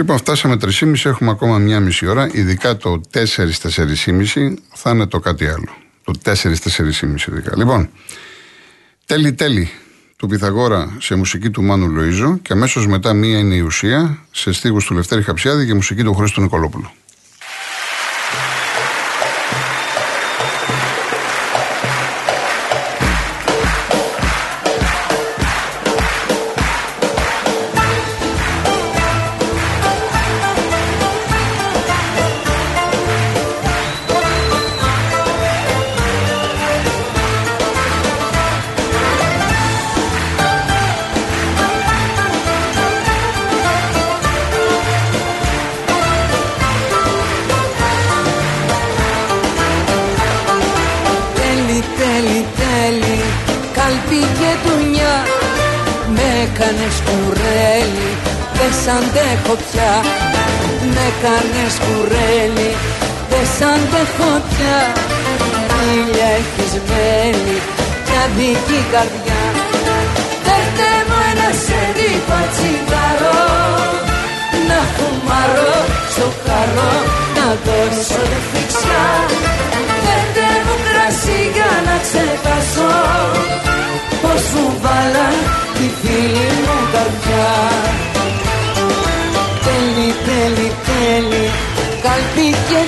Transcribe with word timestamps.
Λοιπόν, 0.00 0.16
φτάσαμε 0.16 0.56
3,5, 0.60 0.94
έχουμε 1.04 1.30
ακόμα 1.30 1.58
μία 1.58 1.80
μισή 1.80 2.06
ώρα. 2.06 2.28
Ειδικά 2.32 2.76
το 2.76 3.00
4-4,5 3.12 4.54
θα 4.72 4.90
είναι 4.90 5.06
το 5.06 5.18
κάτι 5.20 5.46
άλλο. 5.46 5.76
Το 6.04 6.12
4-4,5 6.24 6.34
ειδικά. 7.28 7.56
Λοιπόν, 7.56 7.88
τέλει 9.06 9.32
τέλει 9.32 9.70
του 10.16 10.26
Πυθαγόρα 10.26 10.96
σε 11.00 11.14
μουσική 11.14 11.50
του 11.50 11.62
Μάνου 11.62 11.88
Λοίζο 11.88 12.38
και 12.42 12.52
αμέσως 12.52 12.86
μετά 12.86 13.12
μία 13.12 13.38
είναι 13.38 13.54
η 13.54 13.60
ουσία 13.60 14.18
σε 14.30 14.52
στίχους 14.52 14.84
του 14.84 14.94
Λευτέρη 14.94 15.22
Χαψιάδη 15.22 15.66
και 15.66 15.74
μουσική 15.74 16.02
του 16.02 16.14
Χρήστου 16.14 16.40
Νικολόπουλου. 16.40 16.90
Αντέχω 58.98 59.54
πια. 59.66 59.92
Με 60.94 61.06
κάνες 61.22 61.74
κουρέλι 61.84 62.70
Δεν 63.30 63.46
σ' 63.54 63.62
αντέχω 63.72 64.32
πια. 64.48 64.78
Ήλια 65.94 66.28
έχεις 66.40 66.72
μέλη 66.88 67.58
Κι 68.06 68.16
αδική 68.24 68.80
καρδιά. 68.92 69.42
Φέρτε 70.44 70.90
μου 71.08 71.18
ένα 71.30 71.48
σερίπα 71.64 72.40
τσιγάρο 72.52 73.42
Να 74.68 74.80
φουμάρω 74.94 75.76
στο 76.12 76.26
χαρό 76.44 76.94
Να 77.36 77.46
δώσω 77.64 78.22
φυξιά. 78.50 79.06
Φέρτε 80.04 80.49
μου 81.10 81.16
κρασί 81.16 81.40
για 81.54 81.70
να 81.86 81.96
ξεχάσω 82.04 82.92
Πως 84.22 84.42
μου 84.54 84.66
βάλα 84.82 85.28
τη 85.74 85.86
φίλη 86.00 86.48
μου 86.64 86.78
καρδιά. 86.92 87.50
Τέλει, 89.64 90.10
τέλει 90.26 90.70
Καλπί 92.02 92.48
και 92.68 92.80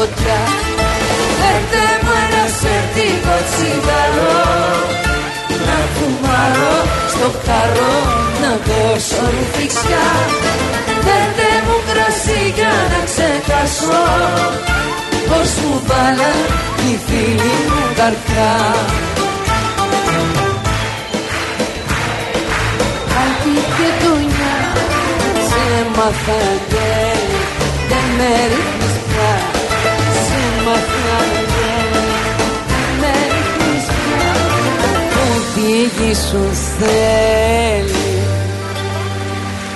και 0.00 0.06
φωτιά. 0.06 0.40
Φέρτε 1.38 1.84
μου 2.02 2.12
ένα 2.24 2.44
σερτίκο 2.58 3.36
τσιγαρό 3.48 4.38
Να 5.66 5.78
φουμάρω 5.94 6.74
στο 7.12 7.28
καρό 7.46 7.94
Να 8.42 8.52
δώσω 8.66 9.22
ρουφιξιά. 9.34 10.08
Φέρτε 11.04 11.50
μου 11.66 11.76
κρασί 11.88 12.40
για 12.56 12.74
να 12.92 13.00
ξεχάσω. 13.08 14.02
Πως 15.28 15.50
μου 15.62 15.74
βάλα 15.88 16.32
η 16.90 16.92
φίλη 17.06 17.54
μου 17.70 17.82
καρδιά. 17.98 18.54
Κάτι 23.14 23.54
και 23.76 23.88
τουνιά 24.02 24.56
σε 25.48 25.64
μάθα 25.96 26.40
γέλη 26.70 27.40
Δεν 27.90 28.06
με 28.18 28.79
τη 35.88 36.14
σου 36.14 36.48
θέλει. 36.78 38.22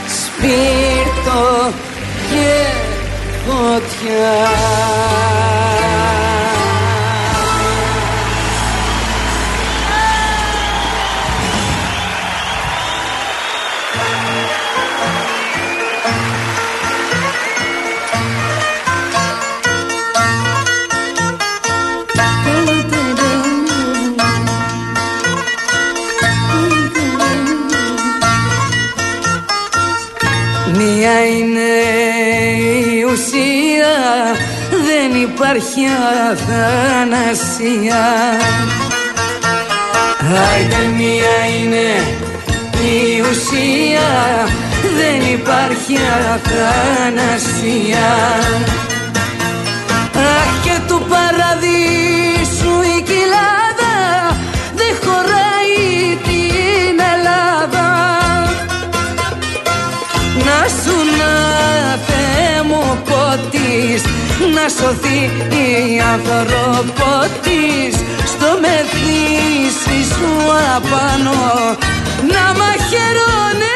Σπίρτο 0.08 1.72
και 2.30 2.64
φωτιά 3.46 4.48
υπάρχει 35.74 35.92
αθανασία. 36.32 38.04
Άιντε 40.52 40.82
μία 40.96 41.36
είναι 41.58 41.88
η 42.90 43.20
ουσία. 43.20 44.10
Δεν 44.96 45.18
υπάρχει 45.32 45.96
αθανασία 46.34 48.08
σωθεί 64.84 65.20
η 65.66 66.00
άνθρωπο 66.12 67.10
της 67.42 67.94
στο 68.32 68.50
μεθύσι 68.62 69.98
σου 70.12 70.32
απάνω. 70.76 71.42
Να 72.32 72.44
μαχαιρώνε 72.58 73.73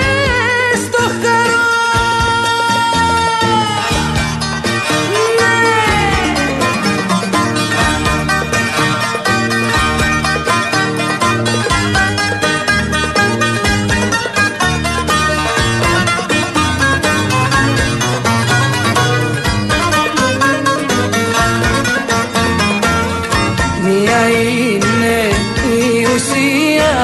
ιστορία 26.38 26.94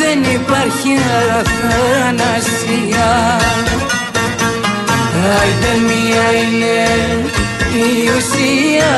δεν 0.00 0.18
υπάρχει 0.32 0.92
αθανασία. 1.38 3.10
Άιντε 5.40 5.74
μία 5.86 6.26
είναι 6.40 6.80
η 7.74 8.08
ουσία 8.16 8.94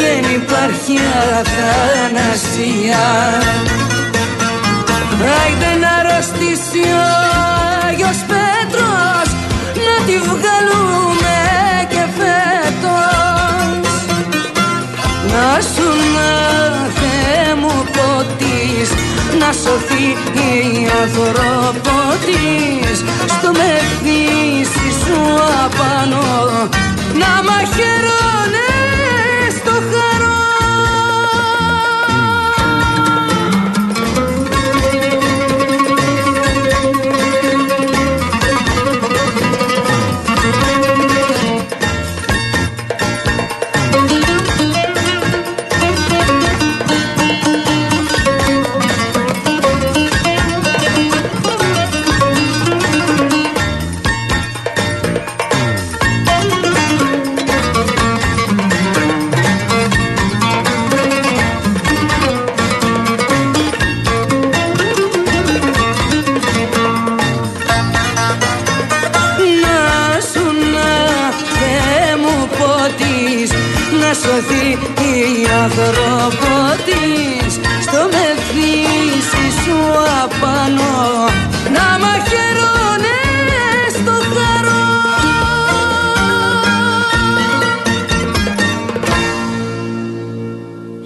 δεν 0.00 0.22
υπάρχει 0.34 0.96
αθανασία. 1.40 3.04
Άιντε 5.42 5.72
να 5.80 5.90
αρρωστήσει 6.00 6.82
ο 6.92 7.04
Άγιος 7.86 8.20
Πέτρος 8.30 9.28
να 9.86 9.96
τη 10.06 10.16
βγάλουμε 10.28 11.38
και 11.88 12.04
φέτος. 12.18 13.90
Να 15.32 15.60
σου 15.60 15.88
να 16.14 16.30
της 18.38 18.88
να 19.38 19.52
σωθεί 19.52 20.06
η 20.48 20.88
άνθρωπο 21.02 21.96
της 22.26 22.98
στο 23.34 23.50
μεθύσι 23.58 24.88
σου 25.04 25.20
απάνω 25.64 26.22
να 27.20 27.42
μαχαιρώνεται 27.48 28.71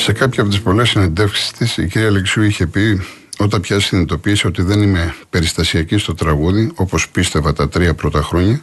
Σε 0.07 0.13
κάποια 0.13 0.43
από 0.43 0.51
τις 0.51 0.61
πολλές 0.61 0.89
συνεντεύξεις 0.89 1.51
της, 1.51 1.77
η 1.77 1.87
κυρία 1.87 2.09
Αλεξίου 2.09 2.43
είχε 2.43 2.67
πει, 2.67 3.01
όταν 3.39 3.61
πια 3.61 3.81
συνειδητοποίησε 3.81 4.47
ότι 4.47 4.63
δεν 4.63 4.83
είμαι 4.83 5.15
περιστασιακής 5.31 6.03
στο 6.03 6.15
τραγούδι, 6.15 6.71
όπως 6.75 7.09
πίστευα 7.09 7.53
τα 7.53 7.69
τρία 7.69 7.95
πρώτα 7.95 8.23
χρόνια, 8.23 8.63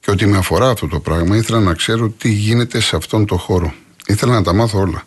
και 0.00 0.10
ότι 0.10 0.26
με 0.26 0.36
αφορά 0.36 0.68
αυτό 0.68 0.86
το 0.86 1.00
πράγμα, 1.00 1.36
ήθελα 1.36 1.60
να 1.60 1.74
ξέρω 1.74 2.08
τι 2.08 2.30
γίνεται 2.30 2.80
σε 2.80 2.96
αυτόν 2.96 3.26
τον 3.26 3.38
χώρο. 3.38 3.74
Ήθελα 4.06 4.32
να 4.32 4.42
τα 4.42 4.52
μάθω 4.52 4.78
όλα. 4.78 5.06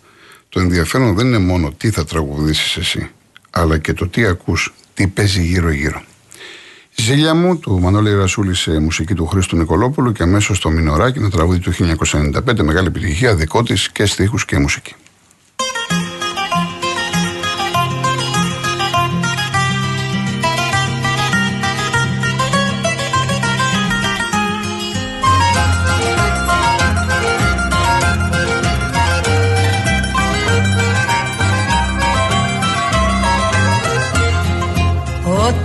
Το 0.50 0.60
ενδιαφέρον 0.60 1.16
δεν 1.16 1.28
είναι 1.28 1.38
μόνο 1.38 1.72
τι 1.72 1.90
θα 1.90 2.06
τραγουδήσεις 2.06 2.78
εσύ, 2.78 3.10
αλλά 3.50 3.78
και 3.78 3.94
το 3.94 4.08
τι 4.08 4.26
ακούς, 4.26 4.74
τι 4.94 5.08
παίζει 5.08 5.44
γύρω-γύρω. 5.44 6.04
Ζήλια 6.96 7.34
μου 7.34 7.58
του 7.58 7.80
Μανώλη 7.80 8.16
Ρασούλη 8.16 8.56
σε 8.56 8.80
μουσική 8.80 9.14
του 9.14 9.26
Χρήστου 9.26 9.58
Νικολόπουλου 9.58 10.12
και 10.12 10.24
αμέσως 10.24 10.58
στο 10.58 10.70
Μινωράκι, 10.70 11.20
ένα 11.20 11.30
τραγούδι 11.30 11.60
του 11.60 11.72
1995, 11.72 12.64
μεγάλη 12.64 12.88
επιτυχία, 12.88 13.36
δικό 13.36 13.64
της 13.64 13.90
και 13.90 14.06
στίχους 14.06 14.46
και 14.46 14.60
μουσική. 14.60 14.96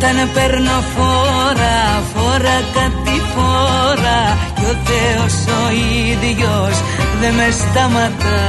Όταν 0.03 0.31
παίρνω 0.35 0.79
φόρα, 0.95 1.79
φόρα 2.13 2.59
κάτι 2.77 3.17
φόρα 3.33 4.21
Κι 4.55 4.65
ο 4.73 4.75
Θεός 4.89 5.35
ο 5.59 5.63
ίδιος 6.11 6.75
δεν 7.21 7.35
με 7.35 7.49
σταματά. 7.61 8.43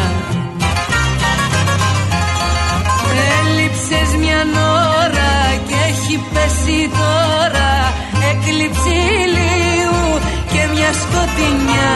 Έλειψες 3.37 4.09
μια 4.21 4.41
ώρα 5.03 5.33
και 5.67 5.77
έχει 5.89 6.15
πέσει 6.33 6.79
τώρα 6.99 7.71
Έκλειψη 8.29 8.95
ηλίου 9.23 10.01
και 10.51 10.61
μια 10.73 10.91
σκοτεινιά. 11.01 11.95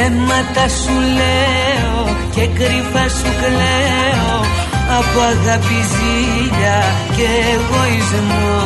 Ψέματα 0.03 0.67
σου 0.67 0.95
λέω 1.19 2.15
και 2.35 2.45
κρυφά 2.57 3.05
σου 3.17 3.31
κλαίω. 3.39 4.37
Από 4.97 5.19
αγάπη 5.33 5.79
ζήλια 5.91 6.79
και 7.15 7.27
εγωισμό. 7.53 8.57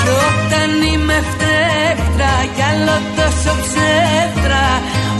Κι 0.00 0.10
όταν 0.28 0.70
είμαι 0.92 1.18
φτέφτρα 1.30 2.32
κι 2.54 2.62
άλλο 2.70 2.96
τόσο 3.16 3.52
ψεύτρα 3.62 4.64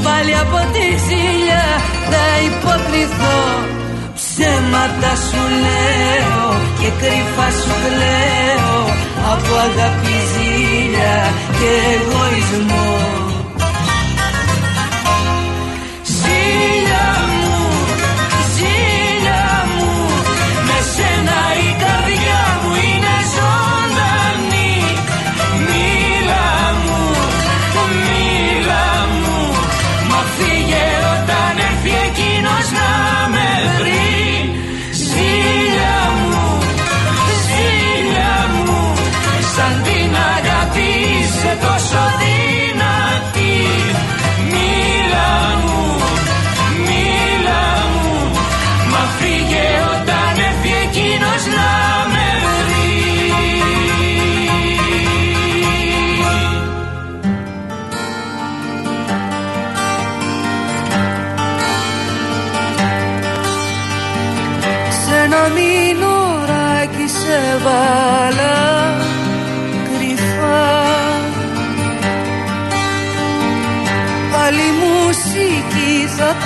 Πάλι 0.05 0.35
από 0.45 0.61
τη 0.73 0.87
ζήλια 1.07 1.65
θα 2.11 2.25
υποκριθώ. 2.49 3.41
Ψέματα 4.15 5.13
σου 5.27 5.43
λέω 5.65 6.68
και 6.81 6.91
κρυφά 7.01 7.49
σου 7.61 7.73
κλαίω 7.83 8.81
Από 9.33 9.55
αγάπη 9.67 10.17
ζήλια 10.33 11.17
και 11.59 11.71
εγωισμό 11.95 12.99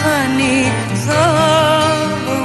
κάνει 0.02 0.54
θαύματα 1.06 2.42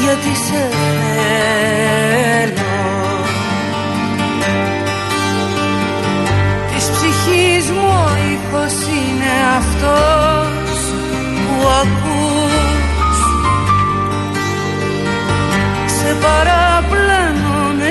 γιατί 0.00 0.32
σε 0.46 0.60
θέλω 0.70 1.48
Της 6.74 6.90
ψυχής 6.90 7.64
μου 7.70 7.86
ο 7.86 8.08
ήχος 8.32 8.76
είναι 8.96 9.32
αυτός 9.58 10.78
που 11.44 11.54
ακούς. 11.82 13.18
Σε 15.98 16.10
παραπλανώ 16.22 17.60
με 17.78 17.90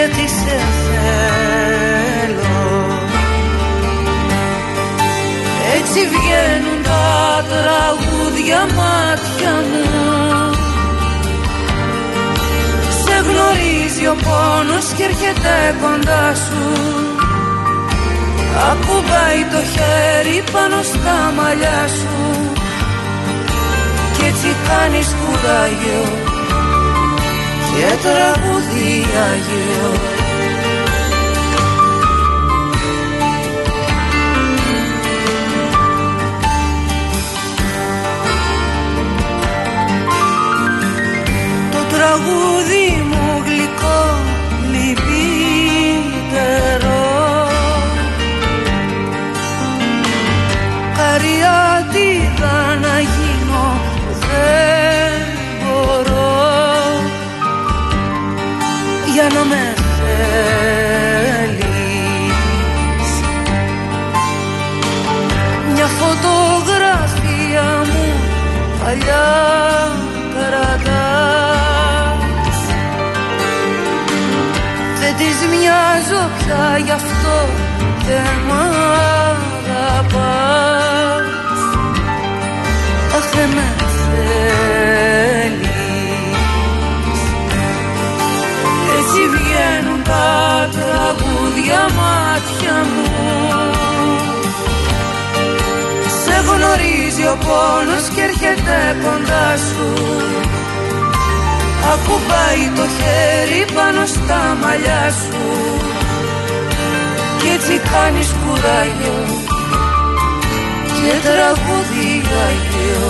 γιατί 0.00 0.28
σε 0.28 0.58
θέλω. 0.84 1.48
Έτσι 5.76 6.00
βγαίνουν 6.12 6.82
τα 6.82 7.44
τραγούδια 7.50 8.60
μάτια 8.78 9.54
μου. 9.68 9.84
Σε 13.04 13.14
γνωρίζει 13.28 14.06
ο 14.06 14.16
πόνος 14.24 14.86
και 14.96 15.02
έρχεται 15.02 15.54
κοντά 15.82 16.34
σου. 16.34 16.64
Ακουμπάει 18.70 19.42
το 19.52 19.60
χέρι 19.72 20.42
πάνω 20.52 20.82
στα 20.82 21.32
μαλλιά 21.36 21.88
σου. 21.98 22.14
Κι 24.16 24.24
έτσι 24.26 24.48
κάνεις 24.68 25.08
κουράγιο 25.20 26.29
και 27.76 27.90
τραγούδι 28.02 29.04
Άγιο 29.32 29.90
τραγούδι 42.00 42.86
μου 43.10 43.26
γλυκό 43.46 44.02
λυπητερό. 44.72 45.88
Καριάτιδα 50.96 52.56
να 52.80 52.94
γίνω 53.00 53.09
γνωρίζει 97.20 97.26
ο 97.26 97.36
πόνος 97.46 98.08
και 98.14 98.20
έρχεται 98.20 98.76
κοντά 99.04 99.48
σου. 99.66 99.88
Ακουμπάει 101.92 102.64
το 102.76 102.84
χέρι 102.96 103.64
πάνω 103.74 104.06
στα 104.06 104.56
μαλλιά 104.62 105.04
σου. 105.20 105.42
Κι 107.38 107.48
έτσι 107.56 107.80
κάνεις 107.92 108.28
κουράγιο 108.40 109.18
Και 110.96 111.14
τραγούδι 111.26 112.10
Άγιο 112.46 113.04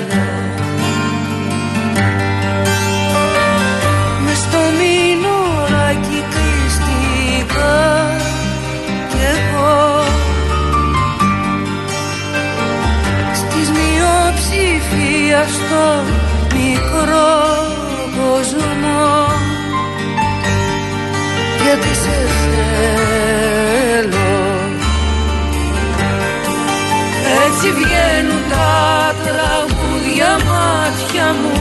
μάτια 30.99 31.35
μου. 31.40 31.52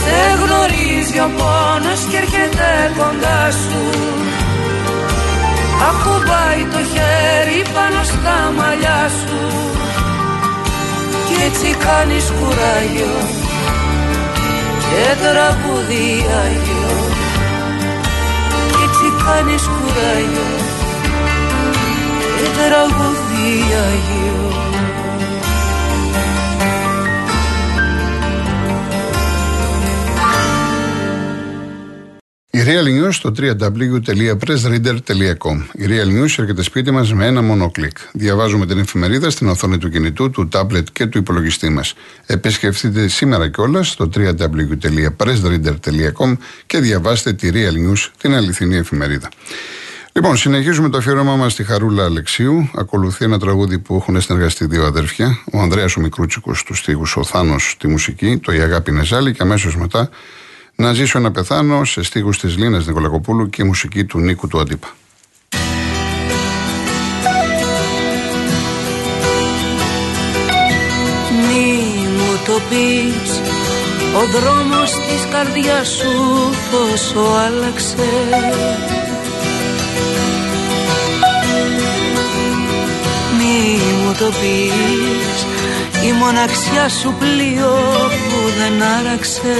Σε 0.00 0.18
γνωρίζει 0.40 1.18
ο 1.20 1.30
πόνος 1.36 2.00
και 2.10 2.16
έρχεται 2.16 2.70
κοντά 2.96 3.50
σου. 3.50 3.82
Ακουμπάει 5.88 6.62
το 6.72 6.80
χέρι 6.92 7.60
πάνω 7.74 8.02
στα 8.02 8.36
μαλλιά 8.56 9.02
σου. 9.18 9.38
Κι 11.26 11.36
έτσι 11.46 11.76
κάνεις 11.86 12.24
κουράγιο 12.38 13.14
και 14.88 15.04
τραγούδι 15.22 16.26
Άγιο 16.42 16.94
Κι 18.70 18.82
έτσι 18.86 19.06
κάνεις 19.24 19.62
κουράγιο 19.62 20.48
και 22.36 22.46
τραγούδι 22.56 23.48
Άγιο 23.86 24.43
Η 32.54 32.62
Real 32.66 32.86
News 32.86 33.12
στο 33.12 33.32
www.pressreader.com. 33.38 35.62
Η 35.72 35.84
Real 35.86 36.08
News 36.18 36.38
έρχεται 36.38 36.62
σπίτι 36.62 36.90
μας 36.90 37.12
με 37.12 37.26
ένα 37.26 37.42
μόνο 37.42 37.70
κλικ. 37.70 37.96
Διαβάζουμε 38.12 38.66
την 38.66 38.78
εφημερίδα 38.78 39.30
στην 39.30 39.48
οθόνη 39.48 39.78
του 39.78 39.90
κινητού, 39.90 40.30
του 40.30 40.48
τάμπλετ 40.48 40.86
και 40.92 41.06
του 41.06 41.18
υπολογιστή 41.18 41.68
μας. 41.68 41.94
Επισκεφτείτε 42.26 43.08
σήμερα 43.08 43.48
κιόλας 43.48 43.88
στο 43.88 44.08
www.pressreader.com 44.14 46.36
και 46.66 46.78
διαβάστε 46.78 47.32
τη 47.32 47.50
Real 47.52 47.88
News, 47.88 48.08
την 48.18 48.34
αληθινή 48.34 48.76
εφημερίδα. 48.76 49.28
Λοιπόν, 50.12 50.36
συνεχίζουμε 50.36 50.88
το 50.88 50.96
αφιέρωμά 50.96 51.36
μας 51.36 51.52
στη 51.52 51.64
Χαρούλα 51.64 52.04
Αλεξίου. 52.04 52.70
Ακολουθεί 52.74 53.24
ένα 53.24 53.38
τραγούδι 53.38 53.78
που 53.78 53.96
έχουν 53.96 54.20
συνεργαστεί 54.20 54.66
δύο 54.66 54.84
αδέρφια. 54.84 55.38
Ο 55.52 55.60
Ανδρέας 55.60 55.96
ο 55.96 56.00
Μικρούτσικος 56.00 56.62
τους 56.62 56.78
στίχου, 56.78 57.06
ο 57.14 57.24
Θάνος 57.24 57.76
τη 57.78 57.88
μουσική, 57.88 58.38
το 58.38 58.52
Η 58.52 58.60
Αγάπη 58.60 58.90
είναι 58.90 59.04
ζάλη 59.04 59.32
και 59.32 59.42
αμέσως 59.42 59.76
μετά 59.76 60.10
να 60.76 60.92
ζήσω 60.92 61.18
να 61.18 61.30
πεθάνω 61.30 61.84
σε 61.84 62.02
στίχους 62.02 62.38
της 62.38 62.56
Λίνας 62.56 62.86
Νικολακοπούλου 62.86 63.50
και 63.50 63.64
μουσική 63.64 64.04
του 64.04 64.18
Νίκου 64.18 64.48
του 64.48 64.60
Αντίπα. 64.60 64.88
Μη 71.48 71.82
μου 72.16 72.38
το 72.46 72.60
πεις 72.68 73.40
Ο 74.16 74.38
δρόμος 74.38 74.90
της 74.90 75.26
καρδιάς 75.30 75.88
σου 75.88 76.12
πόσο 76.70 77.20
άλλαξε 77.46 77.96
Μη 83.38 83.78
μου 84.04 84.14
το 84.18 84.24
πεις 84.24 85.44
Η 86.08 86.12
μοναξιά 86.12 86.88
σου 86.88 87.14
πλοίο 87.18 87.74
που 88.28 88.50
δεν 88.58 88.82
άραξε 88.82 89.56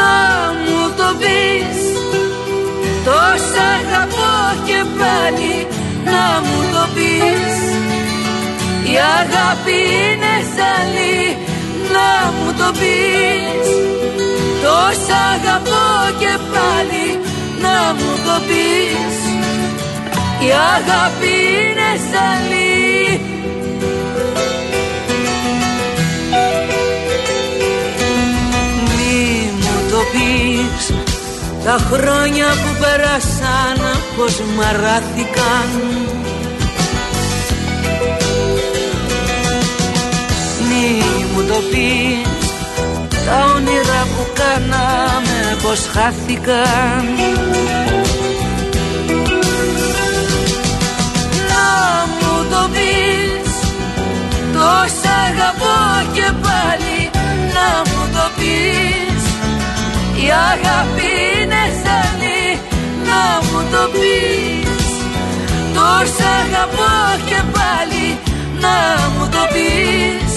Να 0.00 0.16
μου 0.62 0.80
το 0.98 1.08
πεις. 1.20 1.80
Τόσα 3.06 3.64
αγαπώ 3.78 4.34
και 4.66 4.80
πάλι 4.98 5.56
να 6.12 6.24
μου 6.44 6.58
το 6.74 6.84
πεις. 6.94 7.56
Η 8.92 8.94
αγάπη 9.20 9.78
είναι 10.00 10.34
ζαλή 10.54 11.22
να 11.94 12.10
μου 12.34 12.48
το 12.60 12.68
πεις. 12.80 13.68
Τόσα 14.64 15.18
αγαπώ 15.34 15.86
και 16.20 16.32
πάλι 16.52 17.06
να 17.64 17.76
μου 17.98 18.12
το 18.26 18.36
πεις. 18.46 19.16
Η 20.46 20.50
αγάπη 20.74 21.34
είναι 21.60 21.90
ζαλή 22.10 22.69
πεις 30.12 30.94
τα 31.64 31.78
χρόνια 31.92 32.46
που 32.46 32.70
πέρασαν 32.80 33.78
πως 34.16 34.40
μαράθηκαν. 34.56 35.68
Μη 40.68 41.02
μου 41.34 41.42
το 41.48 41.60
πεις. 41.70 42.48
Τα 43.26 43.52
όνειρα 43.56 44.00
που 44.16 44.26
κάναμε 44.34 45.56
πως 45.62 45.80
χάθηκαν. 45.92 47.04
Να 51.50 51.68
μου 52.18 52.44
το 52.50 52.68
πεις. 52.72 53.50
Τόσα 54.52 55.14
αγαπώ 55.28 56.10
και 56.12 56.32
πάλι 56.42 57.10
Να 57.54 57.82
μου 57.90 57.90
το 57.90 57.98
πεις 57.98 57.99
Η 60.24 60.28
αγάπη 60.52 61.20
να 63.08 63.22
μου 63.46 63.60
το 63.72 63.82
πεις. 63.92 64.86
Τόσα 65.74 66.30
αγαπώ 66.42 66.94
και 67.28 67.40
πάλι. 67.54 68.18
Να 68.60 69.08
μου 69.14 69.28
το 69.34 69.42
πεις. 69.52 70.32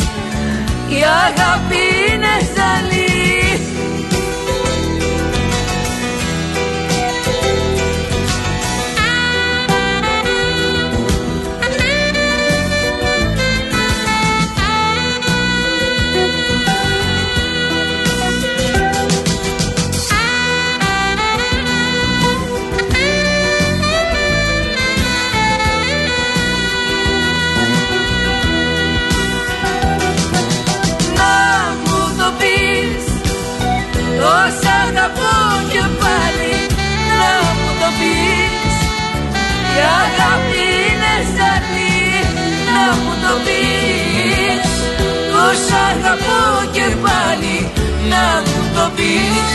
Η 0.98 1.02
αγάπη 1.26 1.93
μου 43.34 43.40
πεις 43.46 44.72
αγαπώ 45.90 46.42
και 46.76 46.88
πάλι 47.06 47.58
να 48.12 48.26
μου 48.48 48.62
το 48.76 48.86
πεις. 48.96 49.52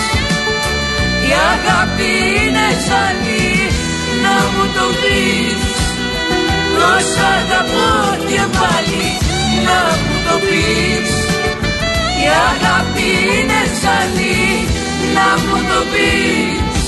Η 1.29 1.33
αγάπη 1.53 2.12
είναι 2.43 2.67
ζαλή 2.87 3.51
να 4.25 4.35
μου 4.53 4.64
το 4.77 4.87
πεις. 5.01 5.62
Πως 6.75 7.09
αγαπώ 7.37 7.91
και 8.31 8.43
πάλι 8.59 9.07
να 9.67 9.81
μου 10.05 10.17
το 10.27 10.35
πεις. 10.47 11.11
Η 12.25 12.27
αγάπη 12.51 13.09
είναι 13.37 13.61
ζαλή 13.81 14.47
να 15.17 15.29
μου 15.45 15.59
το 15.71 15.81
πεις. 15.93 16.83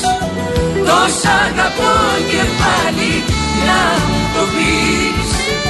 Πως 0.86 1.16
αγαπώ 1.44 1.94
και 2.30 2.42
πάλι 2.60 3.12
να 3.66 3.80
μου 4.06 4.20
το 4.34 4.42
πεις. 4.54 5.69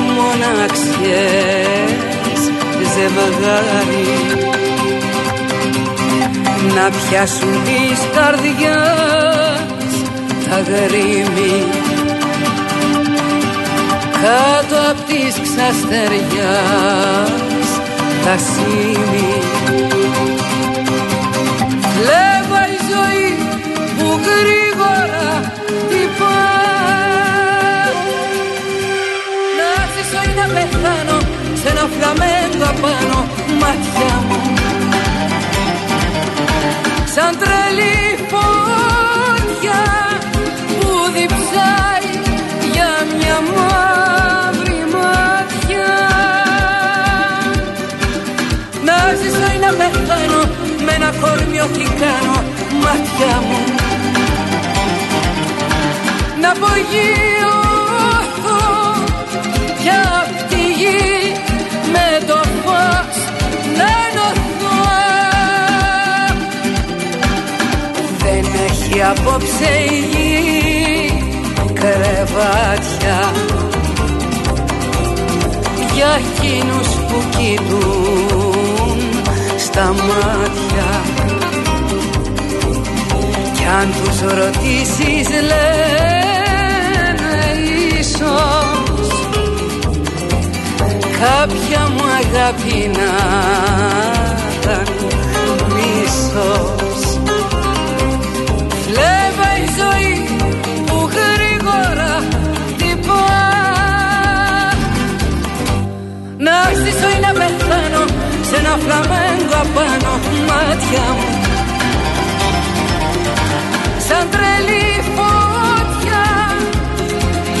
μοναξιές 0.39 2.01
ζευγάρι. 2.93 4.09
Να 6.75 6.85
πιάσουν 6.89 7.53
τις 7.65 7.99
καρδιάς 8.15 9.93
τα 10.49 10.57
γρήμη. 10.59 11.55
Κάτω 14.21 14.77
απ' 14.89 15.05
της 15.07 15.33
ξαστεριάς 15.41 17.31
τα 18.25 18.37
σήμη 18.37 19.33
Βλέπω 21.95 22.57
η 22.75 22.77
ζωή 22.91 23.27
που 23.97 24.19
γρήγορα 24.27 25.51
μάτια 33.81 34.15
μου. 34.27 34.39
Σαν 37.15 37.37
τρελή 37.39 37.99
φωτιά 38.31 39.83
που 40.79 40.89
διψάει 41.13 42.09
για 42.73 42.91
μια 43.17 43.37
μαύρη 43.53 44.83
μάτια 44.93 45.89
Να 48.85 48.95
ζήσω 49.19 49.47
ή 49.55 49.59
να 49.59 49.71
πεθάνω 49.79 50.41
με 50.85 50.91
ένα 50.93 51.13
κορμιό 51.21 51.65
τι 51.65 51.83
κάνω 51.83 52.43
μάτια 52.83 53.35
μου. 53.47 53.59
Να 56.41 56.49
απογειωθώ 56.49 57.30
δεν 68.91 68.99
έχει 68.99 69.03
απόψε 69.03 69.71
η 69.89 70.05
γη 70.11 71.23
κρεβάτια. 71.73 73.33
Για 75.93 76.19
εκείνους 76.19 76.87
που 76.87 77.17
κοιτούν 77.37 78.99
στα 79.57 79.85
μάτια. 79.85 80.89
Κι 83.55 83.65
αν 83.79 83.87
τους 84.03 84.19
ρωτήσεις 84.21 85.27
λένε 85.29 86.31
ίσως 87.99 89.09
κάποια 91.19 91.81
μου 91.89 92.03
αγάπη 92.03 92.91
να 92.93 93.13
ήταν 94.59 94.87
μίσος 95.73 96.90
πεθάνω 107.39 108.03
σε 108.47 108.55
ένα 108.61 108.73
φλαμέγκο 108.83 109.57
απάνω 109.63 110.13
μάτια 110.47 111.05
μου 111.17 111.29
σαν 114.07 114.29
τρελή 114.33 114.87
φωτιά 115.15 116.27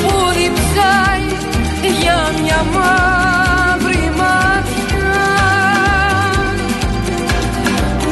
που 0.01 0.11
διψάει 0.37 1.25
για 2.01 2.19
μια 2.41 2.65
μαύρη 2.73 4.11
μάτια 4.19 5.13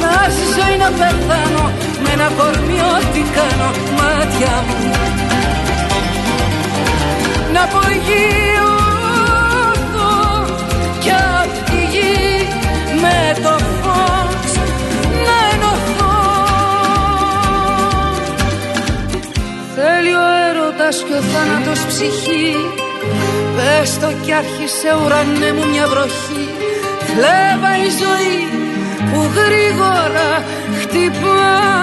να 0.01 0.29
ζήσω 0.35 0.65
ή 0.73 0.77
να 0.77 0.89
πεθάνω 0.99 1.71
με 2.03 2.09
ένα 2.13 2.29
κορμί 2.37 2.79
ό,τι 2.95 3.21
κάνω 3.37 3.69
μάτια 3.97 4.63
μου 4.67 4.77
να 7.53 7.63
απογείω 7.63 8.78
το 13.33 13.57
φως 13.81 14.53
να 15.25 15.37
ενωθώ. 15.53 16.17
Θέλει 19.75 20.13
ο 20.13 20.25
έρωτας 20.49 21.03
και 21.07 21.13
ο 21.13 21.21
θάνατος 21.31 21.85
ψυχή. 21.85 22.55
Πες 23.55 23.99
το 23.99 24.07
κι 24.21 24.33
άρχισε 24.33 24.89
ουρανέ 25.03 25.51
μου 25.55 25.65
μια 25.71 25.87
βροχή. 25.87 26.45
Φλέβα 27.09 27.71
η 27.85 27.89
ζωή 28.01 28.37
που 29.09 29.19
γρήγορα 29.37 30.29
χτυπά. 30.79 31.77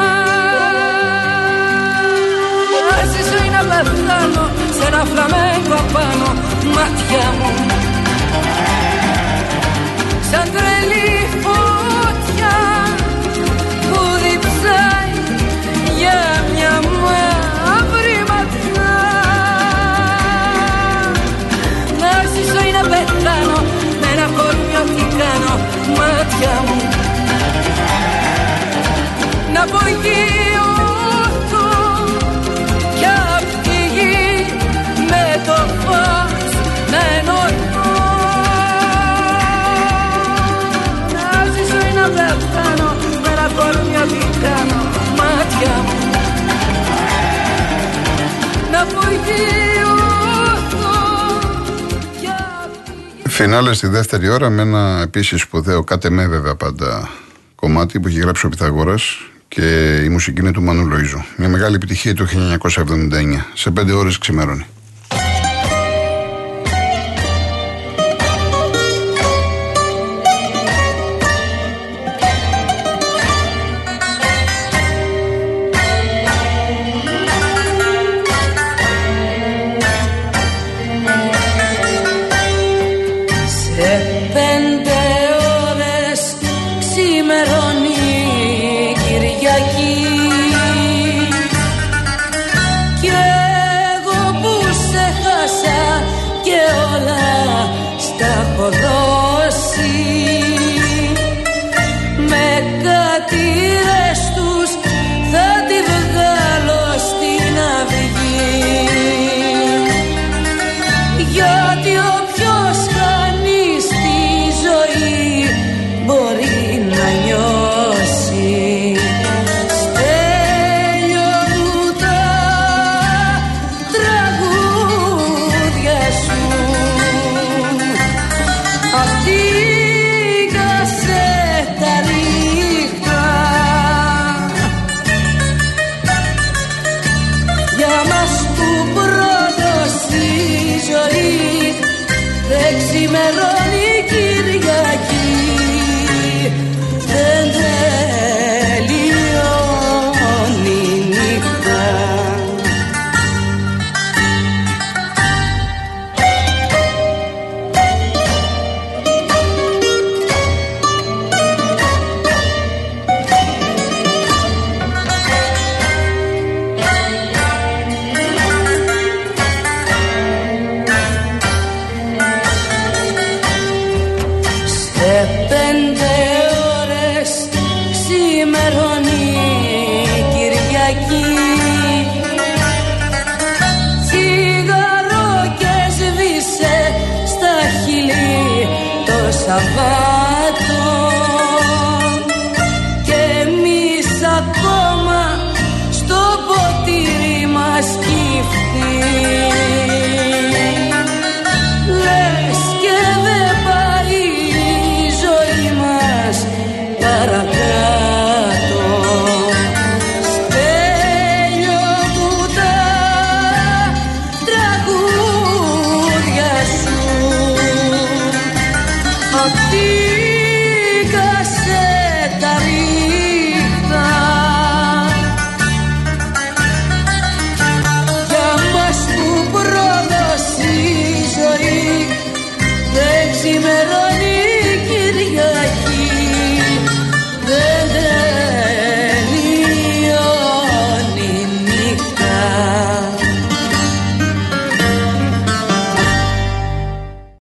Ας 3.02 3.12
η 3.44 3.50
να 3.50 3.62
πεθάνω 3.70 4.50
σε 4.78 4.86
ένα 4.86 5.04
φλαμέγκο 5.04 5.74
απάνω 5.84 6.30
μάτια 6.74 7.26
μου. 7.38 7.50
Σαν 10.30 10.50
τρελή 10.52 11.25
Φινάλε 53.48 53.72
στη 53.74 53.86
δεύτερη 53.86 54.28
ώρα 54.28 54.50
με 54.50 54.62
ένα 54.62 55.00
επίσης 55.02 55.40
σπουδαίο, 55.40 55.84
κάτε 55.84 56.10
με 56.10 56.26
βέβαια 56.26 56.54
πάντα 56.54 57.08
κομμάτι 57.54 58.00
που 58.00 58.08
έχει 58.08 58.18
γράψει 58.18 58.46
ο 58.46 58.48
Πιθαγόρα 58.48 58.94
και 59.48 59.96
η 60.04 60.08
μουσική 60.08 60.40
είναι 60.40 60.52
του 60.52 60.62
Μανουλοζού. 60.62 61.24
Μια 61.36 61.48
μεγάλη 61.48 61.74
επιτυχία 61.74 62.14
του 62.14 62.26
1979. 62.26 63.44
Σε 63.54 63.70
πέντε 63.70 63.92
ώρες 63.92 64.18
ξημερώνει. 64.18 64.66